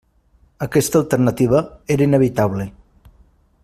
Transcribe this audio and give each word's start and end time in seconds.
Aquesta 0.65 0.97
alternativa 1.01 1.61
era 1.97 2.09
inevitable. 2.09 2.71